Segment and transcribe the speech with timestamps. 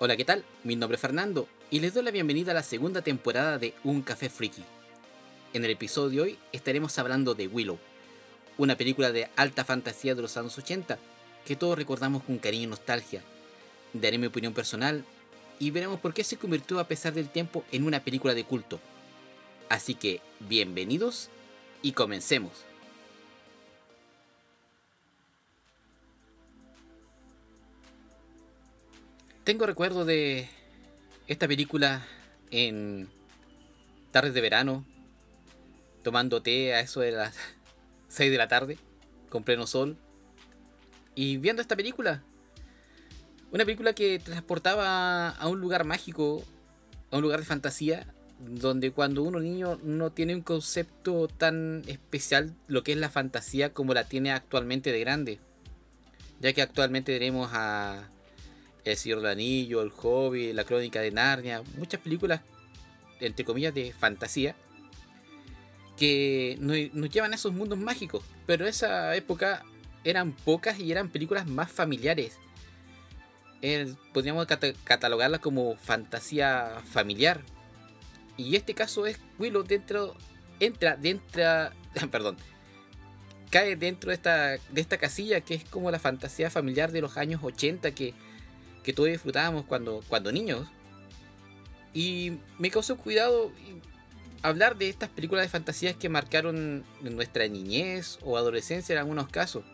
[0.00, 0.44] Hola, ¿qué tal?
[0.64, 4.02] Mi nombre es Fernando y les doy la bienvenida a la segunda temporada de Un
[4.02, 4.64] Café Friki.
[5.52, 7.78] En el episodio de hoy estaremos hablando de Willow,
[8.58, 10.98] una película de alta fantasía de los años 80
[11.46, 13.22] que todos recordamos con cariño y nostalgia.
[13.92, 15.04] Daré mi opinión personal
[15.60, 18.80] y veremos por qué se convirtió a pesar del tiempo en una película de culto.
[19.68, 21.30] Así que, bienvenidos
[21.82, 22.64] y comencemos.
[29.44, 30.48] Tengo recuerdo de
[31.26, 32.02] esta película
[32.50, 33.10] en
[34.10, 34.86] tardes de verano,
[36.02, 37.36] tomando té a eso de las
[38.08, 38.78] 6 de la tarde,
[39.28, 39.98] con pleno sol,
[41.14, 42.22] y viendo esta película.
[43.52, 46.42] Una película que transportaba a un lugar mágico,
[47.10, 48.06] a un lugar de fantasía,
[48.38, 53.74] donde cuando uno niño no tiene un concepto tan especial lo que es la fantasía
[53.74, 55.38] como la tiene actualmente de grande.
[56.40, 58.08] Ya que actualmente tenemos a
[58.84, 62.42] el Señor del Anillo, El Hobby, La Crónica de Narnia, muchas películas,
[63.20, 64.54] entre comillas, de fantasía,
[65.96, 68.24] que nos, llevan a esos mundos mágicos.
[68.46, 69.64] Pero esa época
[70.04, 72.38] eran pocas y eran películas más familiares.
[74.12, 74.46] podríamos
[74.84, 77.42] catalogarlas como fantasía familiar.
[78.36, 80.14] Y este caso es Willow dentro,
[80.60, 81.42] entra dentro,
[82.10, 82.36] perdón,
[83.50, 87.16] cae dentro de esta, de esta casilla que es como la fantasía familiar de los
[87.16, 88.12] años 80 que
[88.84, 90.68] que todos disfrutábamos cuando, cuando niños.
[91.92, 93.50] Y me causó cuidado
[94.42, 99.64] hablar de estas películas de fantasías que marcaron nuestra niñez o adolescencia en algunos casos.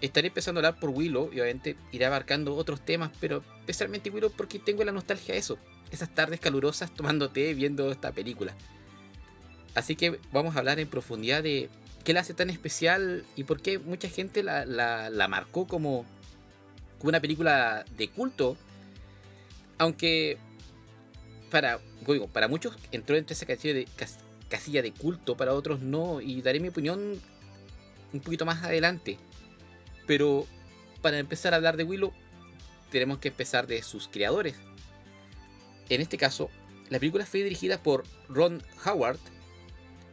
[0.00, 4.58] Estaré empezando a hablar por Willow obviamente iré abarcando otros temas, pero especialmente Willow porque
[4.58, 5.58] tengo la nostalgia de eso.
[5.90, 8.54] Esas tardes calurosas tomando té viendo esta película.
[9.74, 11.70] Así que vamos a hablar en profundidad de
[12.04, 16.04] qué la hace tan especial y por qué mucha gente la, la, la marcó como
[17.02, 18.56] una película de culto,
[19.78, 20.38] aunque
[21.50, 21.80] para,
[22.32, 23.88] para muchos entró entre esa casilla de,
[24.48, 27.20] casilla de culto, para otros no, y daré mi opinión
[28.12, 29.18] un poquito más adelante.
[30.06, 30.46] Pero
[31.02, 32.12] para empezar a hablar de Willow,
[32.90, 34.56] tenemos que empezar de sus creadores.
[35.88, 36.50] En este caso,
[36.90, 39.18] la película fue dirigida por Ron Howard,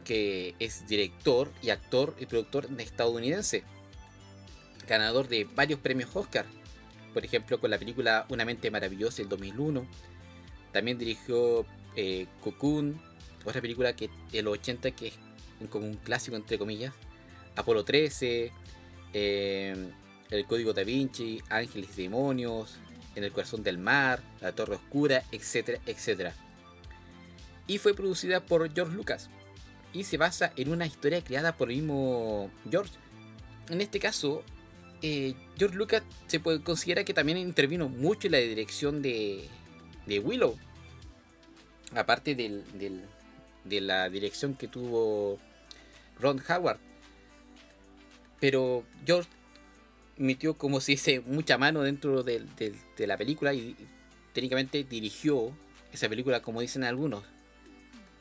[0.04, 3.64] que es director y actor y productor estadounidense,
[4.86, 6.46] ganador de varios premios Oscar
[7.16, 9.86] por ejemplo, con la película Una mente maravillosa del 2001.
[10.70, 11.64] También dirigió
[11.96, 13.00] eh, Cocoon,
[13.42, 15.14] otra película que de los 80 que es
[15.70, 16.92] como un clásico entre comillas.
[17.54, 18.52] Apolo 13,
[19.14, 19.92] eh,
[20.28, 22.76] El Código da Vinci, Ángeles y Demonios,
[23.14, 26.34] En el Corazón del Mar, La Torre Oscura, etcétera, etcétera.
[27.66, 29.30] Y fue producida por George Lucas.
[29.94, 32.92] Y se basa en una historia creada por el mismo George.
[33.70, 34.42] En este caso,
[35.00, 39.48] eh, George Lucas se puede, considera que también intervino mucho en la dirección de,
[40.06, 40.58] Willow.
[41.94, 45.38] Aparte de la dirección que tuvo
[46.20, 46.78] Ron Howard.
[48.40, 49.30] Pero George
[50.16, 52.44] metió, como se dice, mucha mano dentro de,
[52.98, 53.76] la película y,
[54.32, 55.52] técnicamente dirigió
[55.92, 57.24] esa película, como dicen algunos.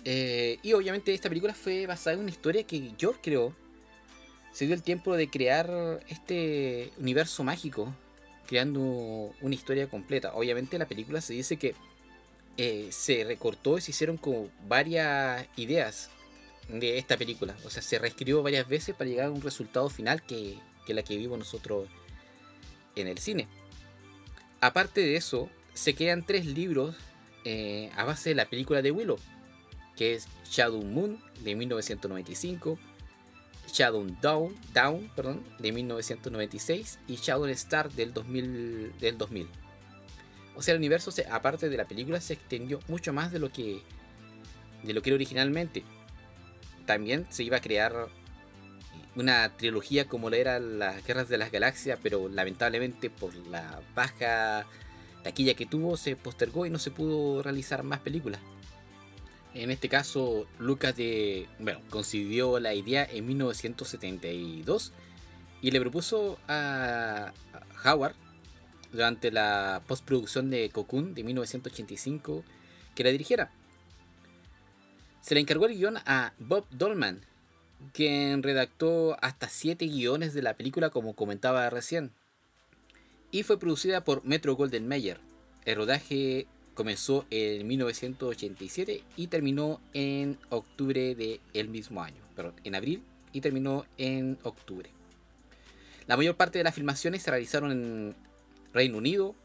[0.06, 3.56] Eh, y obviamente esta película fue basada en una historia que George creó
[4.55, 7.93] se dio el tiempo de crear este universo mágico,
[8.47, 8.79] creando
[9.41, 10.33] una historia completa.
[10.33, 11.75] Obviamente la película se dice que
[12.55, 16.09] eh, se recortó y se hicieron como varias ideas
[16.69, 17.53] de esta película.
[17.66, 21.17] O sea, se reescribió varias veces para llegar a un resultado final que, la que
[21.17, 21.89] vimos nosotros
[22.95, 23.49] en el cine.
[24.61, 26.95] Aparte de eso, se quedan tres libros
[27.43, 29.19] eh, a base de la película de Willow,
[29.97, 32.79] que es Shadow Moon de 1995,
[33.75, 39.50] Shadow Down, Down perdón, de 1996 y Shadow Star del 2000, del 2000.
[40.56, 43.81] O sea, el universo, aparte de la película, se extendió mucho más de lo que,
[44.84, 45.84] de lo que era originalmente.
[46.85, 48.08] También se iba a crear
[49.18, 54.66] una trilogía como la era las Guerras de las Galaxias, pero lamentablemente por la baja
[55.22, 58.40] taquilla que tuvo se postergó y no se pudo realizar más películas.
[59.55, 64.91] En este caso, Lucas de, bueno, concibió la idea en 1972
[65.61, 67.31] y le propuso a
[67.85, 68.16] Howard
[68.91, 72.43] durante la postproducción de Cocoon de 1985
[72.96, 73.49] que la dirigiera.
[75.22, 77.22] Se le encargó el guion a Bob Dolman,
[77.93, 82.11] quien redactó hasta 7 guiones de la película como comentaba recién.
[83.31, 85.22] Y fue producida por Metro Golden Mayer.
[85.63, 93.01] El rodaje comenzó en 1987 y terminó en octubre del mismo año, perdón, en abril
[93.31, 94.91] y terminó en octubre.
[96.05, 98.16] La mayor parte de las filmaciones se realizaron en
[98.73, 99.35] Reino Unido,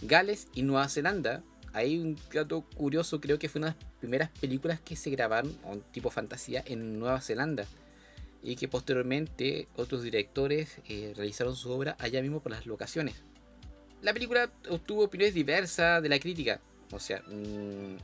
[0.00, 1.44] Gales y Nueva Zelanda.
[1.72, 5.56] Hay un dato curioso, creo que fue una de las primeras películas que se grabaron,
[5.62, 7.66] un tipo fantasía, en Nueva Zelanda.
[8.42, 13.22] Y que posteriormente otros directores eh, realizaron su obra allá mismo por las locaciones.
[14.02, 16.60] La película obtuvo opiniones diversas de la crítica.
[16.90, 17.96] O sea, mm,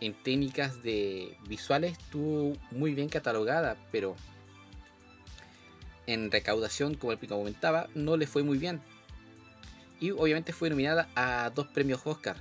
[0.00, 4.16] en técnicas de visuales estuvo muy bien catalogada, pero
[6.06, 8.80] en recaudación, como el comentaba, no le fue muy bien.
[10.00, 12.36] Y obviamente fue nominada a dos premios Oscar.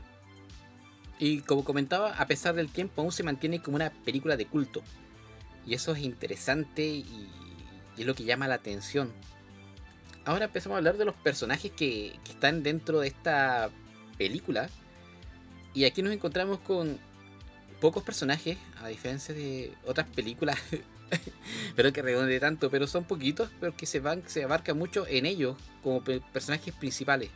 [1.20, 4.82] Y como comentaba, a pesar del tiempo aún se mantiene como una película de culto.
[5.66, 7.30] Y eso es interesante y,
[7.98, 9.12] es lo que llama la atención.
[10.30, 13.72] Ahora empezamos a hablar de los personajes que, que están dentro de esta
[14.16, 14.70] película.
[15.74, 17.00] Y aquí nos encontramos con
[17.82, 20.56] pocos personajes, a diferencia de otras películas
[21.76, 25.26] pero que redonde tanto, pero son poquitos, pero que se, van, se abarca mucho en
[25.26, 27.32] ellos como personajes principales.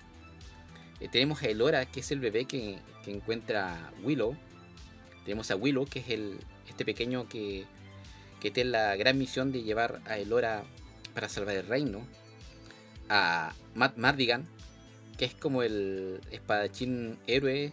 [0.99, 4.37] Eh, tenemos a Elora, que es el bebé que, encuentra Willow.
[5.25, 6.37] Tenemos a Willow, que es el,
[6.69, 7.65] este pequeño que,
[8.39, 10.63] que tiene la gran misión de llevar a Elora
[11.15, 12.05] para salvar el reino.
[13.15, 14.47] A Matt Mardigan,
[15.19, 17.71] que es como el espadachín héroe,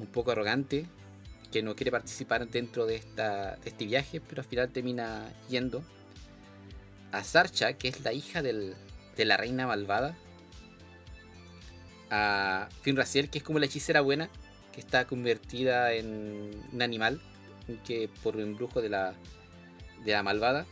[0.00, 0.86] un poco arrogante,
[1.52, 5.82] que no quiere participar dentro de, esta, de este viaje, pero al final termina yendo.
[7.12, 8.74] A Sarcha, que es la hija del,
[9.14, 10.16] de la reina malvada.
[12.10, 14.30] A Finraciel, que es como la hechicera buena,
[14.72, 17.20] que está convertida en un animal,
[17.84, 19.12] que por un embrujo de la,
[20.02, 20.64] de la malvada.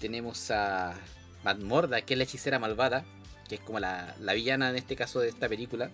[0.00, 0.94] Tenemos a
[1.42, 3.04] Madmorda, que es la hechicera malvada,
[3.52, 5.90] que es como la, la villana en este caso de esta película.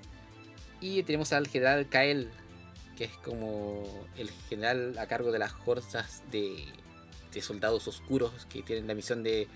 [0.81, 2.31] Y tenemos al general Kael,
[2.96, 3.82] que es como
[4.16, 6.64] el general a cargo de las fuerzas de,
[7.40, 9.49] soldados oscuros que tienen la misión de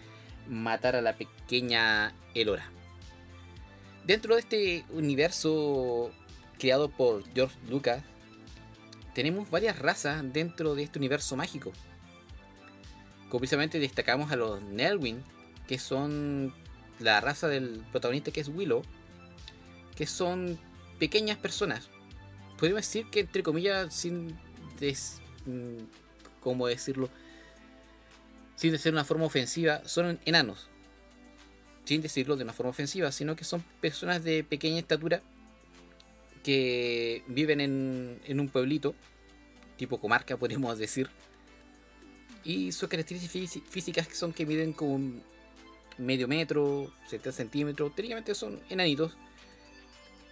[0.49, 2.69] matar a la pequeña Elora.
[4.05, 6.11] Dentro de este universo
[6.59, 8.03] creado por George Lucas,
[9.15, 11.71] tenemos varias razas dentro de este universo mágico.
[13.29, 15.23] Como precisamente destacamos a los Nelwyn,
[15.69, 16.53] que son
[17.03, 18.83] la raza del protagonista que es Willow,
[19.97, 20.59] que son
[20.99, 21.89] pequeñas personas,
[22.59, 24.39] podemos decir que entre comillas, sin
[24.79, 25.85] des, mm,
[26.41, 27.11] ¿cómo decirlo?
[28.57, 30.69] Sin decir una forma ofensiva, son enanos.
[31.85, 35.23] Sin decirlo de una forma ofensiva, sino que son personas de pequeña estatura
[36.45, 38.95] que viven en, en un pueblito,
[39.77, 41.11] tipo comarca podríamos decir.
[42.45, 45.21] Y sus características físicas son que miden como
[46.03, 49.17] medio metro, 70 centímetros, técnicamente son enanitos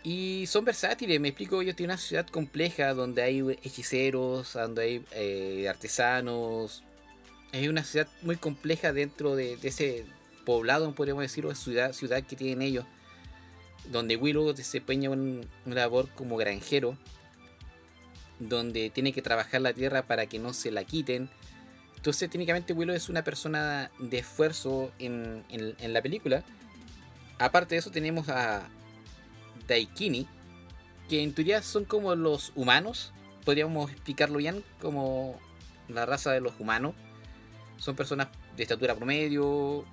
[0.02, 5.04] y son versátiles, me explico, ellos tienen una ciudad compleja donde hay hechiceros, donde hay
[5.12, 6.82] eh, artesanos.
[7.52, 10.06] Hay una ciudad muy compleja dentro de, ese
[10.46, 12.86] poblado, podríamos decirlo, ciudad, ciudad que tienen ellos.
[13.90, 16.96] Donde Willow desempeña un, labor como granjero.
[18.38, 21.28] Donde tiene que trabajar la tierra para que no se la quiten.
[22.00, 26.42] Entonces técnicamente Willow es una persona de esfuerzo en, en la película.
[27.38, 28.68] Aparte de eso tenemos a,
[29.70, 30.26] Daikini,
[31.08, 33.12] que en teoría son como los humanos,
[33.44, 35.38] podríamos explicarlo bien como
[35.88, 36.94] la raza de los humanos.
[37.78, 39.84] Son personas de estatura promedio,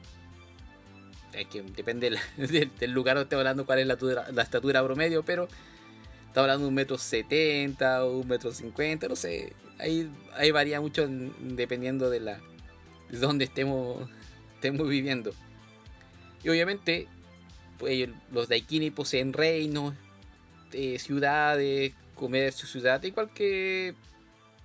[1.52, 5.48] que depende del, lugar donde esté hablando cuál es la, estatura promedio, pero
[6.28, 10.80] está hablando de un metro setenta o un metro cincuenta, no sé, ahí, ahí varía
[10.82, 12.40] mucho dependiendo de la
[13.10, 14.10] de donde estemos,
[14.56, 15.34] estemos viviendo.
[16.44, 17.08] Y obviamente
[17.78, 19.94] pues, los Daikini poseen reinos,
[20.74, 23.96] eh, ciudades, comercio, ciudad, igual que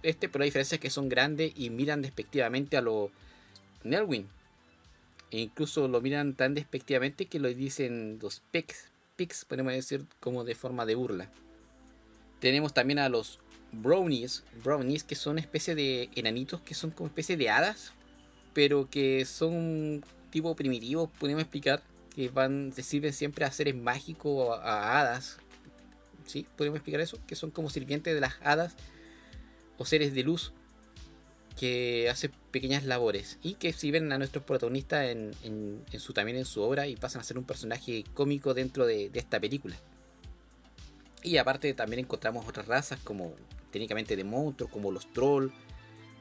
[0.03, 3.11] este, pero la diferencia es que son grandes y miran despectivamente a los
[3.85, 4.29] Nelwyn.
[5.31, 10.45] E incluso lo miran tan despectivamente que lo dicen los Pix, Pix, podemos decir como
[10.45, 11.31] de forma de burla.
[12.43, 13.39] Tenemos también a los
[13.71, 17.93] Brownies, Brownies que son especie de enanitos que son como especie de hadas,
[18.53, 25.01] pero que son tipo primitivos, podemos explicar que van, sirven siempre a seres mágicos, a,
[25.01, 25.37] hadas.
[26.27, 26.45] ¿Sí?
[26.57, 27.17] ¿Podemos explicar eso?
[27.29, 28.75] Que son como sirvientes de las hadas
[29.79, 30.53] o seres de luz
[31.57, 36.45] que hacen pequeñas labores y que sirven a nuestros protagonistas en, en, su, también en
[36.45, 39.77] su obra y pasan a ser un personaje cómico dentro de, de esta película.
[41.23, 43.35] Y aparte también encontramos otras razas como
[43.71, 45.53] técnicamente de monstruos, como los trolls,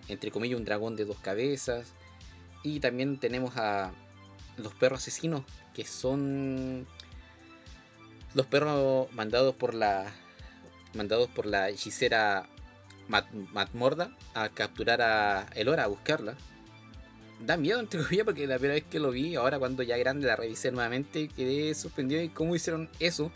[0.07, 1.93] entre comillas un dragón de dos cabezas.
[2.63, 3.91] Y también tenemos a
[4.57, 5.43] los perros asesinos,
[5.73, 6.87] que son
[8.33, 10.11] los perros mandados por la
[10.93, 12.49] mandados por la hechicera
[13.07, 16.35] Matmorda a capturar a Elora, a buscarla.
[17.39, 20.27] Da miedo, entre comillas, porque la primera vez que lo vi, ahora cuando ya grande
[20.27, 23.31] la revisé nuevamente, quedé sorprendido de cómo hicieron eso.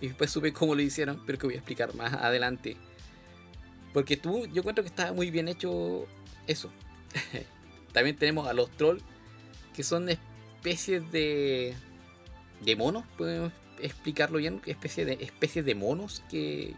[0.00, 2.76] Y después supe cómo lo hicieron, pero que voy a explicar más adelante.
[3.92, 6.06] Porque tú, yo encuentro que está muy bien hecho
[6.46, 6.70] eso.
[7.92, 9.02] También tenemos a los trolls,
[9.74, 11.74] que son especies de.
[12.60, 14.62] de monos, podemos explicarlo bien.
[14.64, 16.74] Especies de, especies de monos que.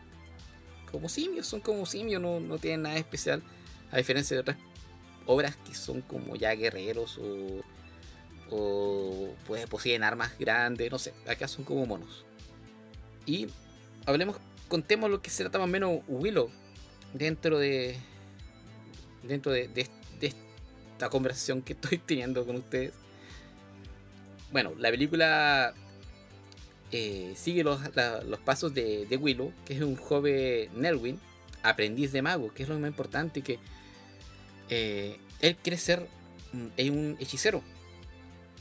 [0.90, 3.42] como simios, son como simios, no, no tienen nada especial.
[3.90, 4.56] A diferencia de otras
[5.26, 7.60] obras que son como ya guerreros o.
[8.50, 12.24] o pues poseen armas grandes, no sé, acá son como monos.
[13.26, 13.48] Y
[14.06, 14.36] hablemos,
[14.68, 16.50] contemos lo que se trata más o menos Willow
[17.12, 17.96] dentro de.
[19.22, 19.70] dentro de,
[20.20, 22.92] esta conversación que estoy teniendo con ustedes.
[24.52, 25.74] Bueno, la película
[26.90, 27.80] eh, sigue los,
[28.26, 31.18] los pasos de, de, Willow, que es un joven Nelwyn,
[31.62, 33.58] aprendiz de mago, que es lo más importante, que
[34.68, 36.06] eh, él quiere ser
[36.52, 37.62] un hechicero.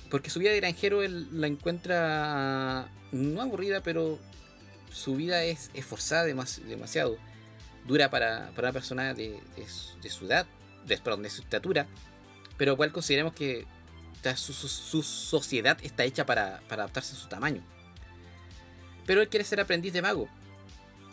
[0.09, 4.19] Porque su vida de granjero la encuentra no aburrida, pero
[4.91, 7.17] su vida es esforzada demasiado.
[7.87, 10.45] Dura para, para una persona de, de, su edad,
[10.85, 11.87] de, su estatura,
[12.57, 13.65] pero cual consideramos que
[14.35, 17.63] su, su, sociedad está hecha para, para, adaptarse a su tamaño.
[19.05, 20.29] Pero él quiere ser aprendiz de mago.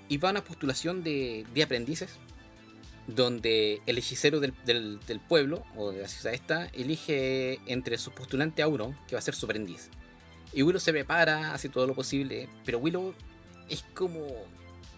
[0.09, 2.11] Y va a una postulación de, de aprendices,
[3.07, 8.63] donde el hechicero del, del, pueblo, o de la ciudad esta, elige entre su postulante
[8.63, 9.89] a uno, que va a ser su aprendiz.
[10.53, 13.15] Y Willow se prepara, hace todo lo posible, pero Willow
[13.69, 14.27] es como.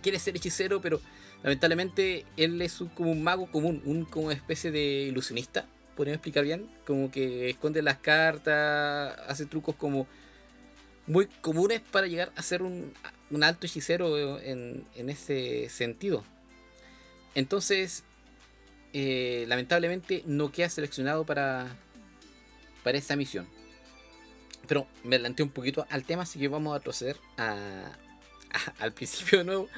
[0.02, 1.00] quiere ser hechicero, pero
[1.42, 6.68] lamentablemente él es como un mago común, un como especie de ilusionista, podemos explicar bien,
[6.86, 10.06] como que esconde las cartas, hace trucos como
[11.06, 12.92] muy comunes para llegar a ser un,
[13.30, 16.24] un alto hechicero en, en, ese sentido.
[17.34, 18.04] Entonces,
[18.92, 21.76] eh, lamentablemente no queda seleccionado para,
[22.82, 23.48] para esa misión.
[24.66, 27.90] Pero me adelanté un poquito al tema, así que vamos a proceder a,
[28.78, 29.68] al principio de nuevo,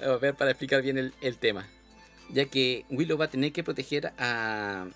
[0.00, 1.66] a ver para explicar bien el, tema.
[2.30, 4.86] Ya que Willow va a tener que proteger a,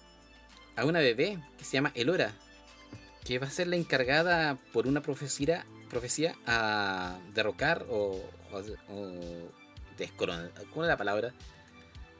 [0.77, 2.33] a una bebé que se llama Elora,
[3.25, 9.53] que va a ser la encargada por una profecía, profecía a derrocar o, o, o
[9.99, 11.33] descoronar, ¿cómo es la palabra?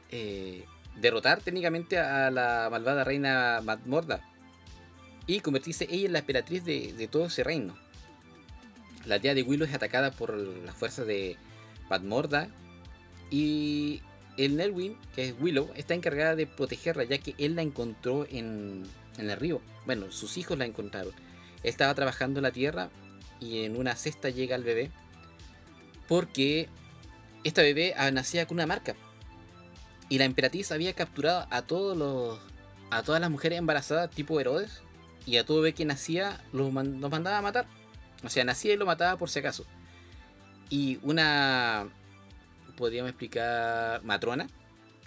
[0.09, 4.21] Eh, derrotar técnicamente a la malvada reina Madmorda
[5.27, 7.75] y convertirse ella en la emperatriz de, de todo ese reino
[9.05, 11.37] la tía de Willow es atacada por las fuerzas de
[11.87, 12.49] Padmorda
[13.29, 14.01] y
[14.37, 18.83] el Nelwyn, que es Willow, está encargada de protegerla ya que él la encontró en,
[19.17, 19.61] el río.
[19.85, 21.13] Bueno, sus hijos la encontraron.
[21.63, 22.89] Él estaba trabajando en la tierra
[23.39, 24.91] y en una cesta llega el bebé
[26.07, 26.69] porque
[27.43, 28.95] esta bebé nacía con una marca
[30.09, 32.39] y la emperatriz había capturado a todos los
[32.91, 34.81] a todas las mujeres embarazadas tipo Herodes
[35.25, 37.67] y a todo bebé que nacía los mandaba a matar
[38.25, 39.65] o sea, nacía y lo mataba por si acaso.
[40.69, 41.87] Y una,
[42.75, 44.47] podríamos explicar, matrona,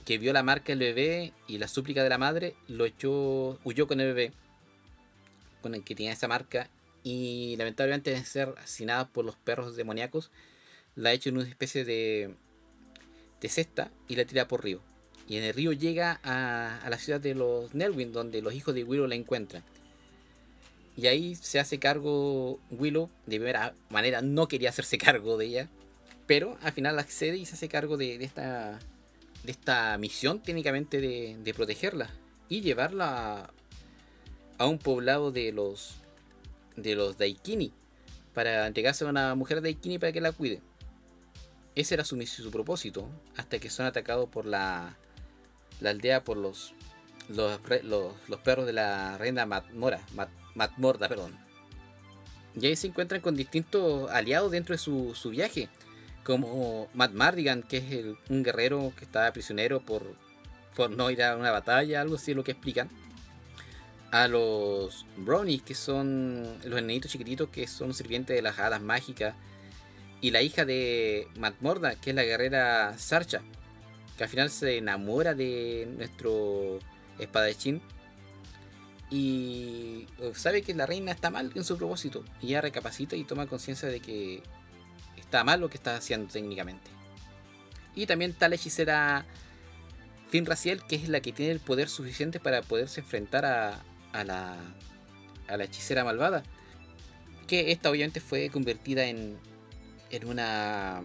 [0.05, 3.87] que vio la marca del bebé y la súplica de la madre, lo echó, huyó
[3.87, 4.33] con el bebé,
[5.61, 6.71] con el que tenía esa marca,
[7.03, 10.31] y lamentablemente de ser asesinada por los perros demoníacos,
[10.95, 12.35] la ha hecho en una especie de,
[13.41, 14.81] de cesta y la tira por río.
[15.27, 18.75] Y en el río llega a, a la ciudad de los Nelwyn, donde los hijos
[18.75, 19.63] de Willow la encuentran.
[20.99, 23.09] Y ahí se hace cargo Willow.
[23.25, 25.69] De primera manera no quería hacerse cargo de ella.
[26.26, 28.81] Pero al final accede y se hace cargo de, esta,
[29.45, 32.11] de esta misión técnicamente de, de, protegerla.
[32.49, 33.52] Y llevarla
[34.59, 35.95] a, un poblado de los,
[36.75, 37.73] de los Daikini.
[38.35, 40.61] Para entregarse a una mujer Daikini para que la cuide.
[41.76, 43.09] Ese era su, su propósito.
[43.37, 44.97] Hasta que son atacados por la,
[45.81, 46.75] la aldea por los,
[47.28, 50.00] los, los, perros de la reina Matmora.
[50.17, 50.28] Mat,
[50.59, 51.38] Matmorda, perdón.
[52.61, 55.69] Y ahí se encuentran con distintos aliados dentro de su, su viaje.
[56.25, 60.03] Como Matt Mardigan, que es un guerrero que estaba prisionero por,
[60.75, 62.91] por no ir a una batalla, algo así es lo que explican.
[64.11, 69.35] A los Brownies, que son los enanitos chiquititos que son sirvientes de las hadas mágicas.
[70.21, 73.43] Y la hija de Matmorda, que es la guerrera Sarcha,
[74.17, 76.81] que al final se enamora de nuestro
[77.21, 77.81] espadachín
[79.11, 83.25] y uh, sabe que la reina está mal en su propósito y ya recapacita y
[83.25, 84.43] toma conciencia de que
[85.17, 86.91] está mal lo que está haciendo técnicamente.
[87.95, 89.25] Y también está la hechicera
[90.31, 94.25] Fin Raciel, que es la que tiene el poder suficiente para poderse enfrentar a, a,
[94.25, 94.57] la,
[95.49, 96.43] a la hechicera malvada.
[97.47, 99.38] Que esta obviamente fue convertida en,
[100.11, 101.03] en una,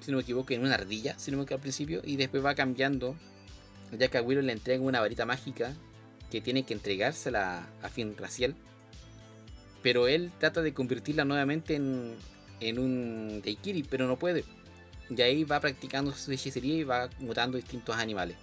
[0.00, 2.44] si no me equivoco, en una ardilla, si no me equivoco al principio, y después
[2.44, 3.16] va cambiando,
[3.98, 5.74] ya que a Willow le entrega una varita mágica
[6.34, 8.56] que tiene que entregársela a fin racial.
[9.84, 12.16] Pero él trata de convertirla nuevamente en,
[12.58, 14.42] en un Daikiri, pero no puede.
[15.08, 18.36] Y ahí va practicando su hechicería y va mutando distintos animales.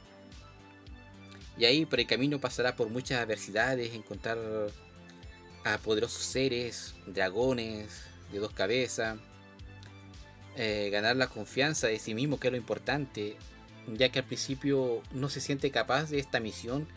[1.58, 4.38] Y ahí por el camino pasará por muchas adversidades, encontrar
[5.66, 9.18] a poderosos seres, dragones de dos cabezas,
[10.56, 13.36] eh, ganar la confianza de sí mismo, que es lo importante,
[13.88, 16.88] ya que al principio no se siente capaz de esta misión,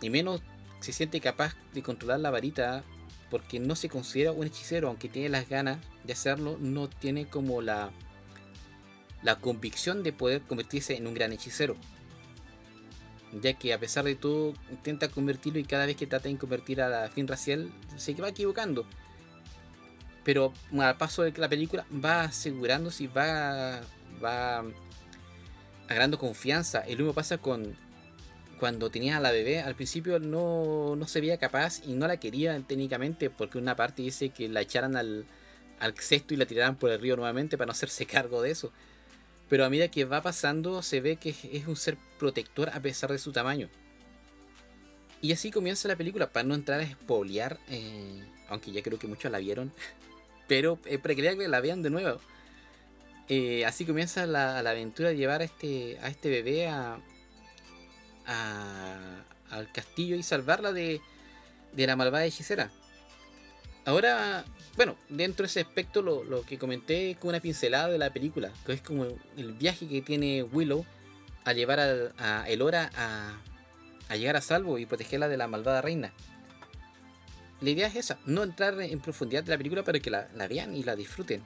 [0.00, 0.42] y menos
[0.80, 2.84] se siente capaz de controlar la varita,
[3.30, 7.60] porque no se considera un hechicero, aunque tiene las ganas de hacerlo, no tiene como
[7.60, 7.90] la,
[9.22, 11.76] la convicción de poder convertirse en un gran hechicero.
[13.42, 16.80] Ya que a pesar de todo intenta convertirlo y cada vez que trata de convertir
[16.80, 18.86] a la fin racial se va equivocando.
[20.24, 23.80] Pero al paso de la película va asegurándose y va,
[24.24, 24.64] va
[25.88, 26.80] agarrando confianza.
[26.80, 27.76] El mismo pasa con
[28.58, 29.60] cuando tenía a la bebé.
[29.60, 34.02] Al principio no, no se veía capaz y no la quería técnicamente porque una parte
[34.02, 35.24] dice que la echaran al,
[35.80, 38.72] al cesto y la tiraran por el río nuevamente para no hacerse cargo de eso.
[39.48, 43.12] Pero a medida que va pasando se ve que es un ser protector a pesar
[43.12, 43.68] de su tamaño.
[45.22, 49.06] Y así comienza la película, para no entrar a espolear, eh, aunque ya creo que
[49.06, 49.72] muchos la vieron,
[50.48, 52.20] pero eh, que la vean de nuevo.
[53.28, 57.00] Eh, así comienza la, aventura de llevar a este, a este bebé a,
[58.26, 61.00] al castillo y salvarla de,
[61.72, 62.70] de la malvada hechicera.
[63.84, 64.44] Ahora
[64.76, 68.74] bueno, dentro de ese aspecto lo, que comenté con una pincelada de la película, que
[68.74, 69.06] es como
[69.36, 70.84] el viaje que tiene Willow
[71.44, 73.38] a llevar a, Elora a,
[74.08, 76.12] a, llegar a salvo y protegerla de la malvada reina.
[77.62, 80.76] La idea es esa, no entrar en profundidad de la película para que la, vean
[80.76, 81.42] y la disfruten.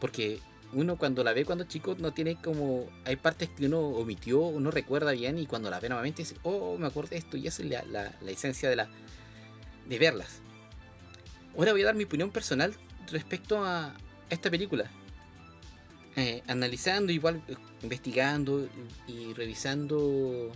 [0.00, 0.38] Porque
[0.72, 2.86] uno cuando la ve cuando chico no tiene como...
[3.04, 6.76] Hay partes que uno omitió, uno recuerda bien y cuando la ve nuevamente dice, oh,
[6.78, 8.88] me acuerdo de esto y esa es la, la esencia de, la,
[9.88, 10.40] de verlas.
[11.56, 12.74] Ahora voy a dar mi opinión personal
[13.10, 13.94] respecto a
[14.30, 14.90] esta película.
[16.16, 17.42] Eh, analizando, igual
[17.82, 18.68] investigando
[19.06, 20.50] y revisando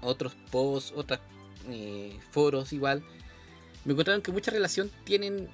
[0.00, 1.20] otros posts, otros
[1.68, 3.04] eh, foros igual,
[3.84, 5.48] me encontraron que mucha relación tienen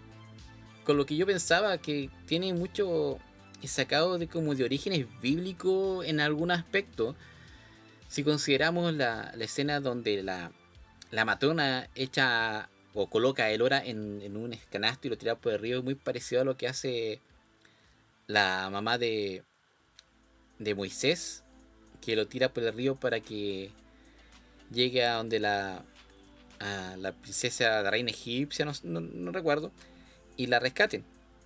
[0.85, 3.18] con lo que yo pensaba, que tiene mucho
[3.62, 7.17] sacado de como de orígenes bíblicos en algún aspecto.
[8.09, 10.53] Si consideramos la, la escena donde la,
[11.11, 15.59] la matrona echa o coloca el Elora en, un canasto y lo tira por el
[15.59, 17.21] río, muy parecido a lo que hace
[18.27, 19.43] la mamá de,
[20.59, 21.43] de Moisés,
[22.01, 23.71] que lo tira por el río para que
[24.71, 25.85] llegue a donde la,
[26.61, 29.73] a la princesa, la reina egipcia, no, recuerdo,
[30.37, 31.05] y la rescaten.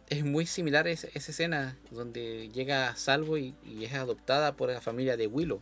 [0.09, 4.71] Es muy similar a esa, escena donde llega a salvo y, y, es adoptada por
[4.71, 5.61] la familia de Willow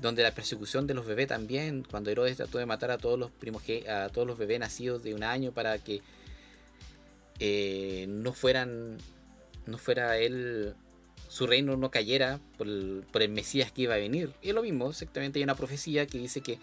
[0.00, 3.30] donde la persecución de los bebés también, cuando Herodes trató de matar a todos los
[3.30, 6.00] primos a todos los bebés nacidos de un año para que
[7.38, 8.98] eh, no fueran,
[9.66, 10.74] no fuera él,
[11.28, 14.32] su reino no cayera por el, por el Mesías que iba a venir.
[14.42, 16.58] Y es lo mismo, exactamente hay una profecía que dice que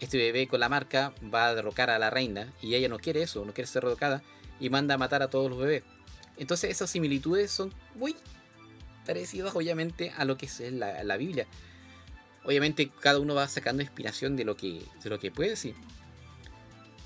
[0.00, 3.22] este bebé con la marca va a derrocar a la reina y ella no quiere
[3.22, 4.22] eso, no quiere ser derrocada
[4.58, 5.82] y manda a matar a todos los bebés.
[6.40, 8.16] Entonces esas similitudes son muy
[9.06, 11.46] parecidas obviamente a lo que es la, la Biblia
[12.44, 15.74] obviamente cada uno va sacando inspiración de lo que, de lo que puede, sí.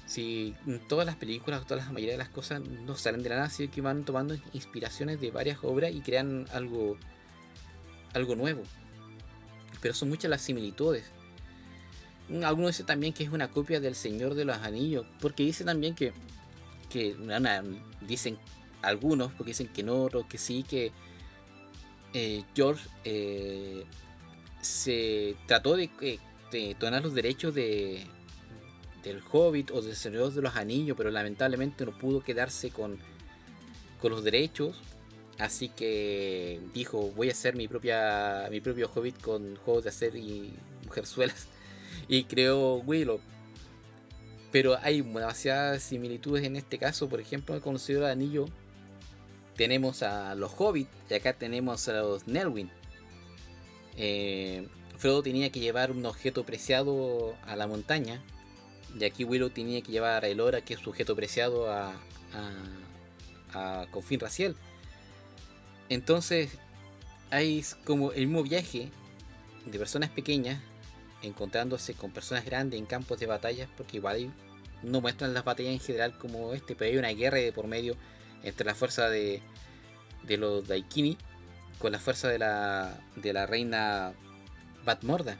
[0.06, 0.54] Si
[0.88, 3.72] todas las películas, todas la mayoría de las cosas no salen de la nada, sino
[3.72, 6.96] que van tomando inspiraciones de varias obras y crean algo,
[8.12, 8.62] algo nuevo.
[9.80, 11.04] Pero son muchas las similitudes.
[12.44, 15.94] Algunos dicen también que es una copia del Señor de los Anillos, porque dice también
[15.94, 16.12] que,
[16.90, 17.16] que
[18.02, 18.38] dicen
[18.86, 20.92] algunos, porque dicen que no, otros que sí, que
[22.12, 23.84] eh, George eh,
[24.60, 25.90] se trató de,
[26.50, 28.06] de tonar los derechos de,
[29.04, 32.98] del Hobbit o del Señor de los Anillos, pero lamentablemente no pudo quedarse con,
[34.00, 34.80] con los derechos.
[35.38, 40.16] Así que dijo, voy a hacer mi propia mi propio Hobbit con juegos de hacer
[40.16, 40.52] y
[40.86, 41.48] mujerzuelas.
[42.06, 43.20] Y creó Willow.
[44.52, 47.08] Pero hay demasiadas similitudes en este caso.
[47.08, 48.46] Por ejemplo, con el Señor Anillo
[49.56, 52.70] tenemos a los Hobbits y acá tenemos a los Nelwyn
[53.96, 54.66] eh,
[54.98, 58.22] Frodo tenía que llevar un objeto preciado a la montaña.
[58.98, 61.94] Y aquí Willow tenía que llevar a Elora, que es su objeto preciado, a,
[63.52, 64.56] a, Confín Racial.
[65.88, 66.52] Entonces,
[67.30, 68.90] hay como el mismo viaje
[69.66, 70.60] de personas pequeñas
[71.22, 74.32] encontrándose con personas grandes en campos de batallas, porque igual
[74.82, 77.96] no muestran las batallas en general como este, pero hay una guerra de por medio
[78.44, 79.42] entre la fuerza de,
[80.22, 81.18] de los Daikini
[81.78, 84.12] con la fuerza de la, de la reina
[84.84, 85.36] Batmorda.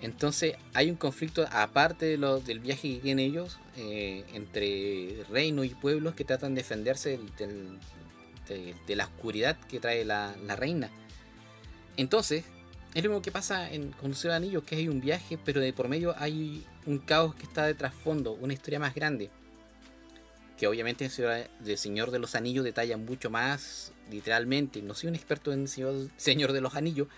[0.00, 5.68] Entonces hay un conflicto aparte de del viaje que tienen ellos eh, entre reino y
[5.70, 7.78] pueblos que tratan de defenderse del,
[8.86, 10.90] de, la oscuridad que trae la, reina.
[11.96, 12.44] Entonces,
[12.94, 15.72] es lo mismo que pasa en con el Anillo, que hay un viaje, pero de
[15.72, 19.30] por medio hay un caos que está de trasfondo, una historia más grande.
[20.62, 24.80] Que obviamente el Señor de los Anillos detalla mucho más, literalmente.
[24.80, 27.08] No soy un experto en Señor de los Anillos,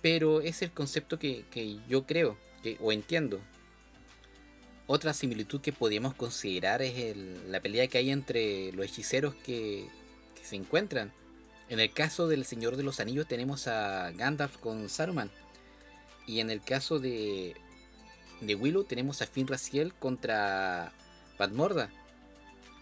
[0.00, 1.44] pero es el concepto que,
[1.86, 3.40] yo creo que, o entiendo.
[4.86, 7.14] Otra similitud que podríamos considerar es
[7.46, 9.86] la pelea que hay entre los hechiceros que,
[10.42, 11.12] se encuentran.
[11.68, 15.30] En el caso del Señor de los Anillos tenemos a Gandalf con Saruman.
[16.26, 17.54] Y en el caso de,
[18.40, 20.94] de Willow tenemos a Finn Raziel contra
[21.36, 21.90] Padmorda.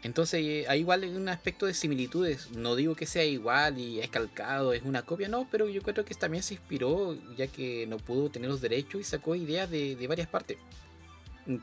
[0.06, 2.52] Entonces eh, hay igual un aspecto de similitudes.
[2.52, 6.04] No digo que sea igual y es calcado, es una copia, no, pero yo creo
[6.04, 10.06] que también se inspiró ya que no pudo tener los derechos y sacó ideas de,
[10.06, 10.58] varias partes.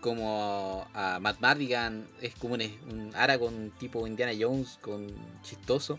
[0.02, 5.08] Como a Matt Mardigan, es como un, Aragorn tipo Indiana Jones con
[5.42, 5.98] chistoso.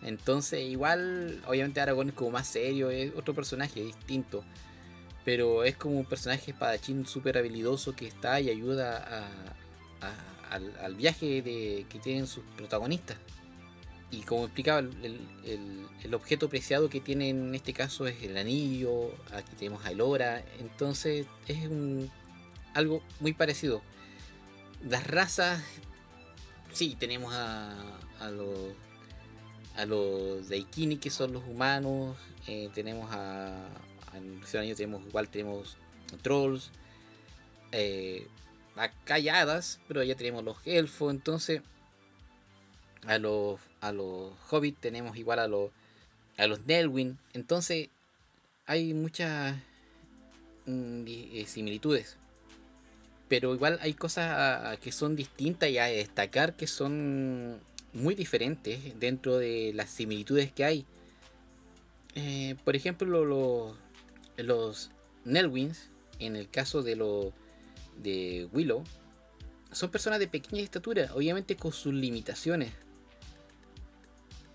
[0.00, 4.44] Entonces igual, obviamente Aragorn es como más serio, es otro personaje distinto.
[5.24, 9.26] Pero es como un personaje espadachín súper habilidoso que está y ayuda
[10.00, 13.16] a al, viaje que tienen sus protagonistas.
[14.10, 19.54] Y como explicaba, el, objeto preciado que tiene en este caso es el anillo, aquí
[19.56, 22.10] tenemos a Elora, entonces es un,
[22.74, 23.82] algo muy parecido.
[24.88, 25.62] Las razas,
[26.72, 28.74] sí, tenemos a, a los
[29.76, 33.68] a los Daikini que son los humanos, eh, tenemos a,
[34.14, 35.76] el anillo tenemos igual tenemos
[36.22, 36.70] trolls,
[37.72, 38.26] eh,
[39.04, 41.62] calladas, pero ya tenemos los elfos, entonces
[43.06, 45.70] a los a los hobbits tenemos igual a los
[46.36, 47.88] a los Nelwyn, entonces
[48.66, 49.56] hay muchas
[50.66, 52.16] mm, eh, similitudes.
[53.28, 57.60] Pero igual hay cosas que son distintas y a destacar que son
[57.92, 60.86] muy diferentes dentro de las similitudes que hay.
[62.14, 63.76] Eh, por ejemplo, los,
[64.36, 64.90] los
[65.24, 67.32] Nelwyns, en el caso de los
[68.02, 68.84] de Willow
[69.72, 72.72] son personas de pequeña estatura, obviamente con sus limitaciones.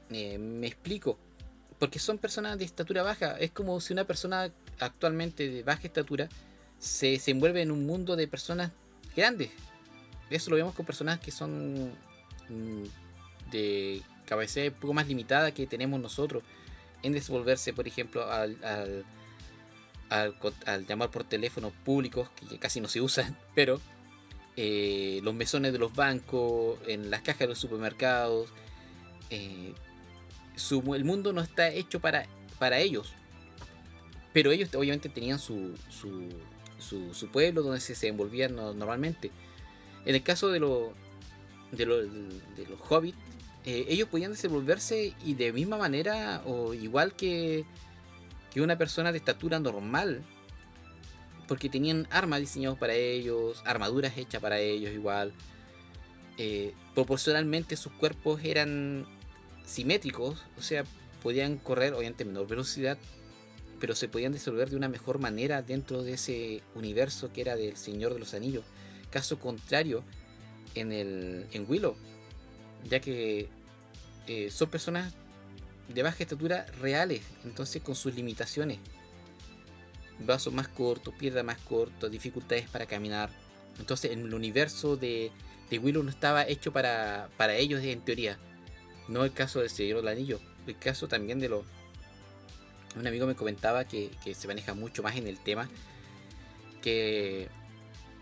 [0.09, 1.17] Eh, me explico.
[1.79, 3.37] Porque son personas de estatura baja.
[3.37, 6.29] Es como si una persona actualmente de baja estatura
[6.79, 8.71] se, envuelve en un mundo de personas
[9.15, 9.51] grandes.
[10.29, 11.91] Eso lo vemos con personas que son
[12.49, 12.83] mm,
[13.51, 16.43] de cabecera un poco más limitada que tenemos nosotros.
[17.03, 19.05] En desenvolverse, por ejemplo, al al,
[20.87, 23.79] llamar por teléfonos públicos, que casi no se usan, pero
[24.55, 28.49] eh, los mesones de los bancos, en las cajas de los supermercados,
[29.29, 29.73] eh,
[30.71, 32.25] el mundo no está hecho para,
[32.59, 33.13] para ellos.
[34.33, 36.29] Pero ellos obviamente tenían su, su,
[37.13, 39.31] su, pueblo donde se, se envolvían normalmente.
[40.05, 40.93] En el caso de, lo,
[41.71, 43.17] de, de los hobbits,
[43.65, 47.65] eh, ellos podían desenvolverse y de misma manera o igual que
[48.55, 50.23] que una persona de estatura normal.
[51.45, 55.33] Porque tenían armas diseñadas para ellos, armaduras hechas para ellos igual.
[56.37, 59.05] Eh, proporcionalmente sus cuerpos eran
[59.65, 60.85] simétricos, o sea,
[61.21, 62.97] podían correr obviamente menor velocidad,
[63.81, 67.75] pero se podían desenvolver de una mejor manera dentro de ese universo que era del
[67.75, 68.63] Señor de los Anillos.
[69.09, 70.01] Caso contrario
[70.75, 71.97] en, el, en Willow,
[72.89, 73.49] ya que
[74.27, 75.13] eh, son personas
[75.87, 78.79] de baja estatura reales, entonces con sus limitaciones.
[80.19, 83.29] Brazos más cortos, piernas más cortas, dificultades para caminar.
[83.79, 85.31] Entonces el universo de,
[85.69, 88.37] de Willow no estaba hecho para, para ellos en teoría.
[89.07, 90.39] No el caso del Señor del Anillo.
[90.65, 91.65] El caso también de los...
[92.95, 95.69] Un amigo me comentaba que, se maneja mucho más en el tema.
[96.81, 97.49] Que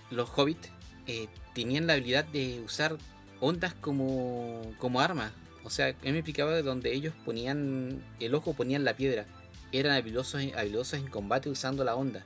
[0.10, 0.70] los hobbits
[1.08, 2.98] eh, tenían la habilidad de usar
[3.40, 5.32] ondas como, como armas.
[5.64, 9.26] O sea, él me explicaba de donde ellos ponían el ojo, ponían la piedra.
[9.72, 12.24] Eran habilidosos, habilidosos en combate usando la onda.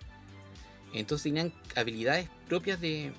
[0.94, 3.14] Entonces tenían habilidades propias de,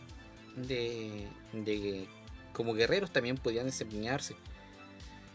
[0.57, 2.09] de, de
[2.53, 4.35] como guerreros también podían desempeñarse.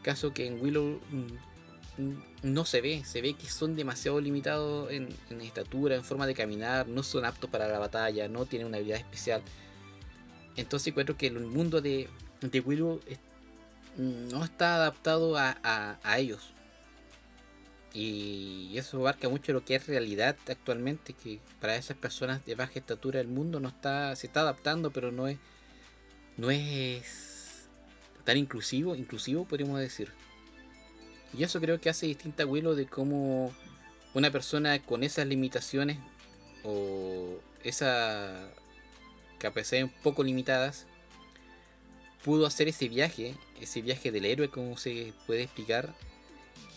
[0.01, 5.07] Caso que en Willow mm, no se ve, se ve que son demasiado limitados en,
[5.29, 8.77] en, estatura, en forma de caminar, no son aptos para la batalla, no tienen una
[8.77, 9.41] habilidad especial.
[10.55, 12.09] Entonces encuentro que el mundo de,
[12.41, 12.99] de Willow
[13.97, 16.51] no está adaptado a, ellos.
[17.93, 22.73] Y eso abarca mucho lo que es realidad actualmente, que para esas personas de baja
[22.75, 25.37] estatura el mundo no está, se está adaptando, pero no es,
[26.37, 27.67] no es
[28.23, 30.11] tan inclusivo, inclusivo podríamos decir.
[31.37, 33.53] Y eso creo que hace distinta Willow de cómo
[34.13, 35.97] una persona con esas limitaciones
[36.63, 38.49] o esa
[39.39, 40.87] capacidad un poco limitadas
[42.23, 45.93] pudo hacer ese viaje, ese viaje del héroe, como se puede explicar,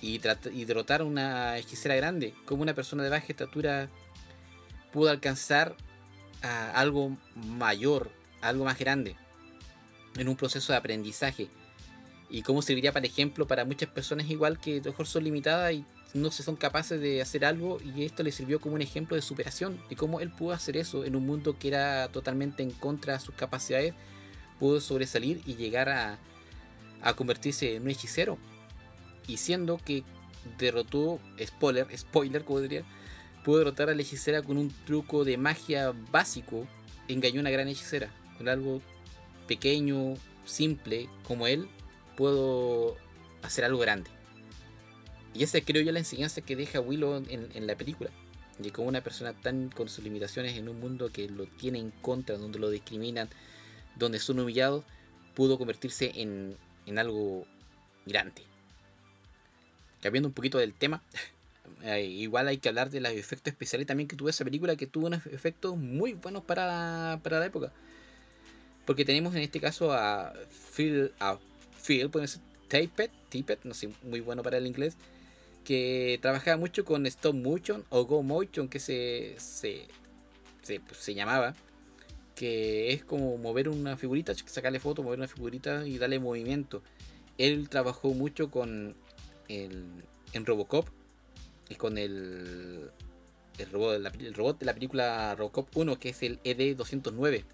[0.03, 0.21] y,
[0.53, 3.89] y derrotar a una hechicera grande, como una persona de baja estatura
[4.93, 5.77] pudo alcanzar
[6.75, 9.17] algo mayor, algo más grande,
[10.17, 11.49] en un proceso de aprendizaje.
[12.29, 15.75] Y cómo serviría, por ejemplo, para muchas personas igual que a lo mejor son limitadas
[15.75, 19.17] y no se son capaces de hacer algo y esto le sirvió como un ejemplo
[19.17, 22.71] de superación de cómo él pudo hacer eso en un mundo que era totalmente en
[22.71, 23.93] contra de sus capacidades
[24.59, 26.19] pudo sobresalir y llegar a,
[27.03, 28.39] a convertirse en un hechicero.
[29.27, 30.05] Y siendo que
[30.59, 32.85] derrotó, spoiler, spoiler como diría,
[33.45, 36.67] pudo derrotar a la hechicera con un truco de magia básico,
[37.09, 38.11] engañó a una gran hechicera.
[38.39, 38.83] Con algo
[39.47, 40.15] pequeño,
[40.45, 41.69] simple como él,
[42.17, 42.97] puedo
[43.43, 44.11] hacer algo grande.
[45.35, 48.11] Y esa creo yo la enseñanza que deja Willow en, la película.
[48.59, 51.91] De cómo una persona tan con sus limitaciones en un mundo que lo tiene en
[51.91, 53.29] contra, donde lo discriminan,
[53.97, 54.85] donde son humillados,
[55.35, 56.57] pudo convertirse en,
[56.87, 57.47] en algo
[58.07, 58.43] grande.
[60.01, 61.03] Cambiando un poquito del tema,
[61.83, 64.87] eh, igual hay que hablar de los efectos especiales también que tuvo esa película, que
[64.87, 67.73] tuvo unos efectos muy buenos para, para la época.
[68.85, 70.33] Porque tenemos en este caso a
[70.75, 71.39] Phil, a
[71.85, 74.97] Phil, puede ser Tippett, Tippett, no sé, muy bueno para el inglés,
[75.65, 79.87] que trabajaba mucho con stop motion o go motion, que se, se,
[80.63, 81.55] se, pues, se llamaba
[82.37, 86.83] que es como mover una figurita, sacarle foto, mover una figurita y darle movimiento.
[87.39, 88.95] Él trabajó mucho con
[89.49, 90.87] el, en Robocop
[91.71, 92.91] y con el,
[93.59, 97.45] el, robot, el robot de la película Robocop 1, que es el ED-209.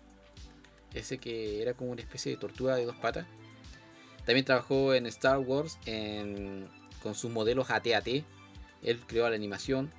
[0.94, 3.26] Ese que era como una especie de tortuga de dos patas.
[4.26, 5.78] También trabajó en Star Wars
[7.02, 8.08] con sus modelos AT-AT.
[8.82, 9.92] Él creó la animación.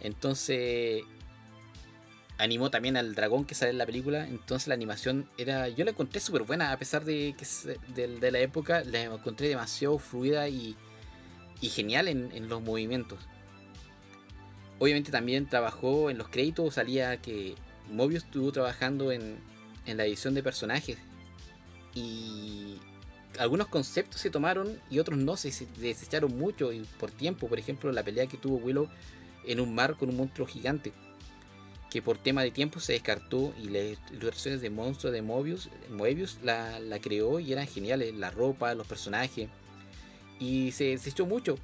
[0.00, 1.04] Entonces
[2.40, 4.26] animó también al dragón que sale en la película.
[4.26, 5.68] Entonces la animación era.
[5.68, 7.46] Yo la encontré súper buena, a pesar de que
[7.94, 10.76] de, la época, la encontré demasiado fluida y,
[11.60, 13.18] y genial en, los movimientos.
[14.78, 17.54] Obviamente también trabajó en los créditos, salía que
[17.90, 19.38] Mobius estuvo trabajando en,
[19.84, 20.96] en la edición de personajes.
[21.94, 22.78] Y
[23.38, 27.48] algunos conceptos se tomaron y otros no, se desecharon mucho y por tiempo.
[27.48, 28.88] Por ejemplo, la pelea que tuvo Willow
[29.44, 30.94] en un mar con un monstruo gigante
[31.90, 36.38] que por tema de tiempo se descartó y las ilustraciones de monstruos de Mobius, Moebius
[36.42, 39.48] la, creó y eran geniales, la ropa, los personajes.
[40.38, 41.58] Y se, echó mucho.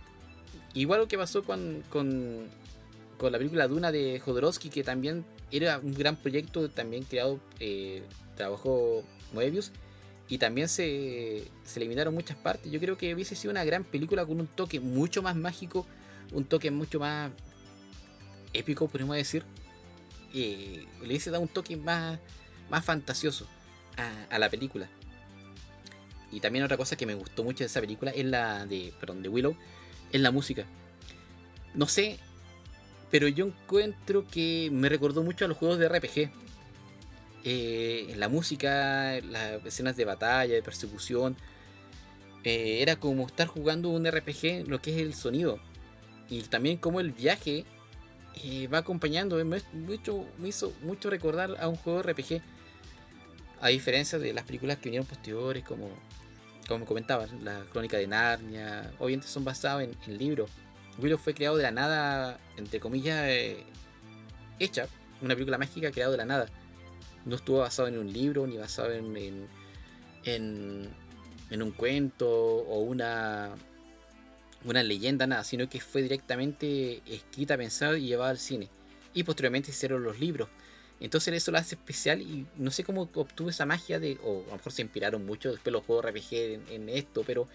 [0.75, 2.49] Igual lo que pasó con, con,
[3.21, 8.03] la película Duna de Jodorowsky, que también era un gran proyecto, también creado, eh,
[8.37, 9.71] trabajó Moebius.
[10.29, 12.71] Y también se, se eliminaron muchas partes.
[12.73, 15.87] Yo creo que hubiese sido una gran película con un toque mucho más mágico,
[16.33, 17.31] un toque mucho más
[18.53, 19.45] épico, podemos decir
[20.37, 22.19] le hubiese dado un toque más,
[22.71, 23.47] más fantasioso
[24.31, 24.89] a, la película.
[26.31, 29.23] Y también otra cosa que me gustó mucho de esa película es la de, perdón,
[29.23, 29.57] de Willow,
[30.13, 30.67] es la música.
[31.75, 32.19] No sé,
[33.11, 36.31] pero yo encuentro que me recordó mucho a los juegos de RPG.
[37.45, 41.37] Eh, la música, las escenas de batalla, de persecución,
[42.43, 45.59] eh, era como estar jugando un RPG, lo que es el sonido.
[46.29, 47.65] Y también como el viaje
[48.73, 49.43] va acompañando.
[49.45, 52.41] Me, mucho, me hizo mucho recordar a un juego RPG.
[53.61, 55.89] A diferencia de las películas que vinieron posteriores, como,
[56.69, 60.51] como comentaba, la crónica de Narnia, obviamente son basados en, libros.
[60.99, 63.65] Willow fue creado de la nada, entre comillas, eh,
[64.59, 64.89] hecha,
[65.23, 66.47] una película mágica creada de la nada.
[67.25, 69.49] No estuvo basado en un libro, ni basado en,
[70.25, 70.91] en,
[71.51, 73.55] en un cuento o una
[74.67, 78.69] una leyenda, nada, sino que fue directamente escrita, pensada y llevada al cine.
[79.15, 80.49] Y posteriormente hicieron los libros.
[81.01, 84.51] Entonces eso lo hace especial y no sé cómo obtuvo esa magia de, o a
[84.51, 87.49] lo mejor se inspiraron mucho después los juegos RPG en, esto, pero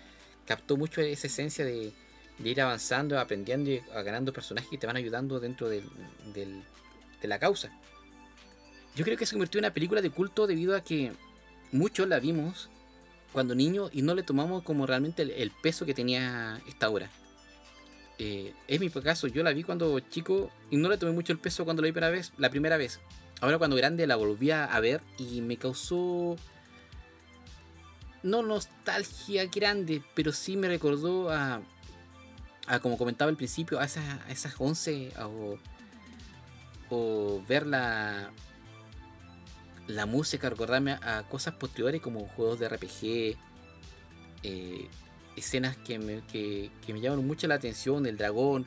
[0.46, 1.92] captó mucho esa esencia de,
[2.44, 5.84] ir avanzando, aprendiendo y ganando personajes que te van ayudando dentro de
[7.24, 7.72] la causa.
[8.96, 11.12] Yo creo que se convirtió en una película de culto debido a que
[11.72, 12.70] muchos la vimos
[13.34, 17.10] cuando niño y no le tomamos como realmente el, peso que tenía esta obra.
[18.18, 21.40] Eh, es mi caso, yo la vi cuando chico y no le tomé mucho el
[21.40, 23.00] peso cuando la vi primera vez, la primera vez.
[23.40, 26.36] Ahora cuando grande la volví a ver y me causó
[28.24, 31.62] no nostalgia grande, pero sí me recordó a,
[32.68, 35.58] a como comentaba al principio, a esas, a esas 11 o,
[36.90, 38.32] o ver la,
[39.88, 43.38] la música, recordarme a, cosas posteriores como juegos de RPG,
[44.44, 44.88] eh,
[45.36, 48.66] escenas que me, que, me llamaron mucho la atención, el dragón,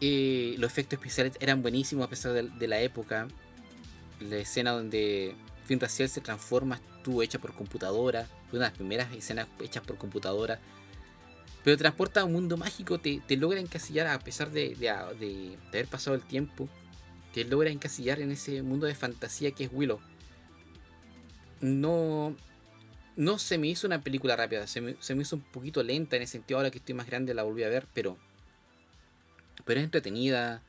[0.00, 3.28] eh, los efectos especiales eran buenísimos a pesar de, la época,
[4.20, 5.34] la escena donde
[5.66, 9.82] Fin Racial se transforma, estuvo hecha por computadora, fue una de las primeras escenas hechas
[9.84, 10.60] por computadora.
[11.62, 16.16] Pero transporta a un mundo mágico, te, logra encasillar a pesar de, de, haber pasado
[16.16, 16.68] el tiempo,
[17.32, 20.00] te logra encasillar en ese mundo de fantasía que es Willow.
[21.60, 22.34] No,
[23.16, 26.16] no se me hizo una película rápida, se me, se me, hizo un poquito lenta
[26.16, 28.16] en el sentido, ahora que estoy más grande la volví a ver, pero,
[29.64, 30.62] pero es entretenida,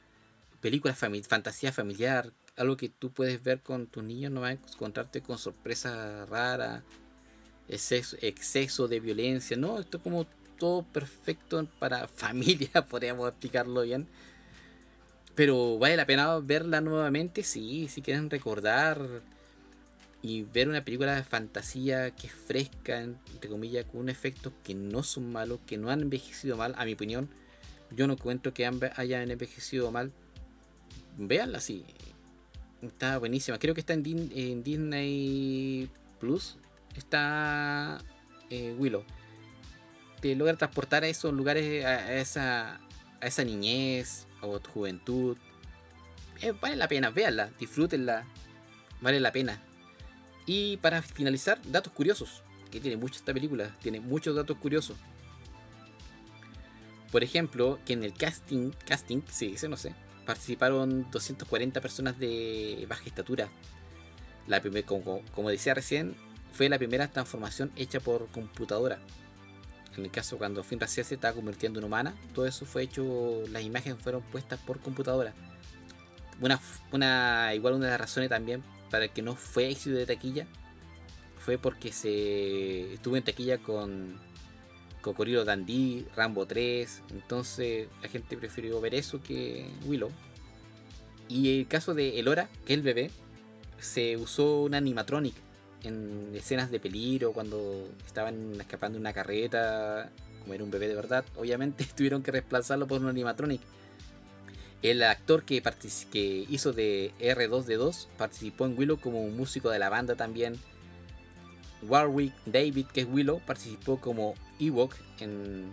[0.60, 5.22] película fantasía familiar, algo que tú puedes ver con tus niños, no vas a encontrarte
[5.22, 6.84] con sorpresas raras,
[7.70, 10.26] exceso, exceso de violencia, no, esto es como
[10.58, 14.08] todo perfecto para familia, podríamos explicarlo bien.
[15.36, 19.22] Pero vale la pena verla nuevamente, sí, si quieren recordar
[20.22, 25.04] y ver una película de fantasía que es fresca, entre comillas, con efectos que no
[25.04, 27.30] son malos, que no han envejecido mal, a mi opinión.
[27.92, 30.12] Yo no cuento que hayan envejecido mal.
[31.18, 31.86] Véanla sí,
[32.82, 33.60] Está buenísima.
[33.60, 35.90] Creo que está en, Disney
[36.20, 36.58] Plus.
[36.96, 38.00] Está
[38.50, 39.04] eh, Willow.
[40.20, 42.80] Te logra transportar a esos lugares, a, esa,
[43.22, 45.38] a esa niñez o juventud.
[46.42, 48.26] Eh, vale la pena, véanla, disfrútenla.
[49.02, 49.62] Vale la pena.
[50.46, 52.44] Y para finalizar, datos curiosos.
[52.72, 53.76] Que tiene mucho esta película.
[53.82, 54.98] Tiene muchos datos curiosos.
[57.12, 59.94] Por ejemplo, que en el casting, casting, sí, dice, no sé,
[60.26, 63.50] participaron 240 personas de baja estatura.
[64.48, 66.16] La como, como, decía recién,
[66.54, 69.00] fue la primera transformación hecha por computadora.
[69.98, 73.44] En el caso cuando Finn Raciel se estaba convirtiendo en humana, todo eso fue hecho,
[73.50, 75.34] las imágenes fueron puestas por computadora.
[76.40, 76.60] Una,
[76.92, 80.48] una, igual una de las razones también para que no fue éxito de taquilla
[81.38, 84.20] fue porque se estuvo en taquilla con
[85.02, 87.02] Cocoriro Dandy, Rambo 3.
[87.12, 90.12] Entonces la gente prefirió ver eso que Willow.
[91.28, 93.12] Y el caso de Elora, que es el bebé,
[93.80, 95.36] se usó un animatronic
[95.84, 100.96] en escenas de peligro, cuando estaban escapando de una carreta, como era un bebé de
[100.96, 101.26] verdad.
[101.36, 103.62] Obviamente tuvieron que reemplazarlo por un animatronic.
[104.82, 105.62] El actor que,
[106.50, 110.60] hizo de R2D2 participó en Willow como un músico de la banda también.
[111.84, 115.72] Warwick David, que es Willow, participó como Ewok en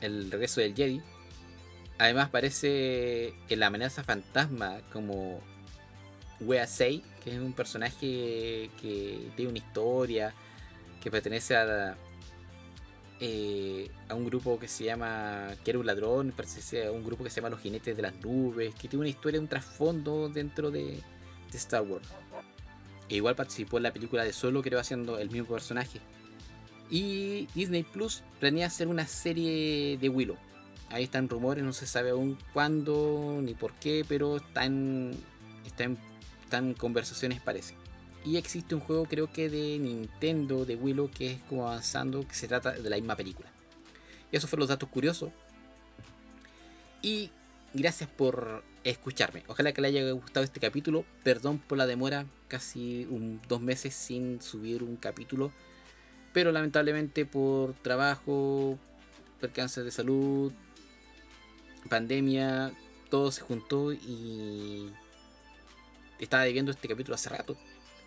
[0.00, 1.00] El regreso del Jedi.
[1.98, 5.40] Además aparece en la amenaza fantasma como
[6.40, 10.34] Wea Sei, que es un personaje que tiene una historia,
[11.02, 11.96] que pertenece a,
[13.18, 17.24] eh, a un grupo que se llama, que era un ladrón, pertenece a un grupo
[17.24, 20.70] que se llama Los Jinetes de las Nubes, que tiene una historia, un trasfondo dentro
[20.70, 21.02] de,
[21.52, 22.08] Star Wars.
[23.08, 26.00] E igual participó en la película de Solo, creo, haciendo el mismo personaje.
[26.90, 30.36] Y Disney Plus planea hacer una serie de Willow.
[30.90, 35.12] Ahí están rumores, no se sabe aún cuándo ni por qué, pero están,
[36.54, 37.74] están conversaciones parece.
[38.24, 42.34] Y existe un juego creo que de Nintendo, de Willow, que es como avanzando, que
[42.34, 43.48] se trata de la misma película.
[44.32, 45.30] Y esos fueron los datos curiosos.
[47.02, 47.30] Y
[47.74, 49.42] gracias por escucharme.
[49.46, 51.04] Ojalá que le haya gustado este capítulo.
[51.22, 53.06] Perdón por la demora, casi
[53.48, 55.52] dos meses sin subir un capítulo
[56.34, 58.76] pero lamentablemente por trabajo,
[59.40, 60.52] percances de salud,
[61.88, 62.72] pandemia,
[63.08, 64.90] todo se juntó y
[66.24, 67.56] estaba debiendo este capítulo hace rato.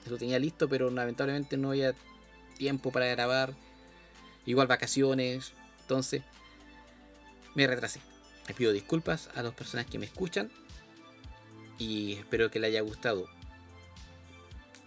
[0.09, 1.93] Lo tenía listo, pero lamentablemente no había
[2.57, 3.53] tiempo para grabar.
[4.45, 5.53] Igual vacaciones.
[5.81, 6.23] Entonces,
[7.55, 7.99] me retrasé.
[8.47, 10.49] Les pido disculpas a las personas que me escuchan.
[11.77, 13.27] Y espero que les haya gustado.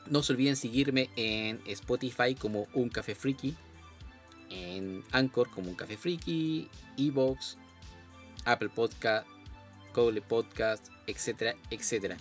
[0.06, 3.54] No se olviden seguirme en Spotify como Un Café Friki,
[4.48, 7.58] en Anchor como Un Café Friki, Evox,
[8.44, 9.26] Apple Podcast,
[9.94, 12.16] Google Podcast, etcétera, etcétera.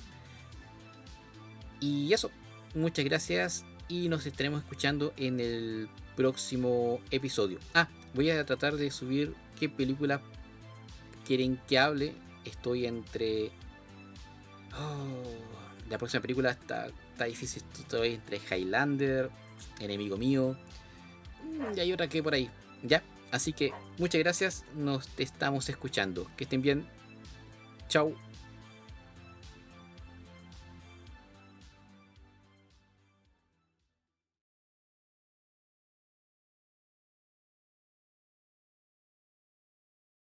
[1.80, 2.32] Y eso,
[2.76, 7.60] muchas gracias y nos estaremos escuchando en el próximo episodio.
[7.74, 10.22] Ah, voy a tratar de subir qué película
[11.26, 12.14] quieren que hable.
[12.46, 13.52] Estoy entre...
[14.78, 15.24] Oh,
[15.90, 16.90] la próxima película está
[17.20, 19.30] está difícil todavía entre Highlander,
[19.82, 20.56] enemigo mío.
[21.76, 22.50] Y hay otra que por ahí.
[22.82, 23.04] Ya.
[23.30, 24.66] Así que muchas gracias.
[24.74, 26.28] Nos estamos escuchando.
[26.38, 26.88] Que estén bien.
[27.90, 28.29] Chao.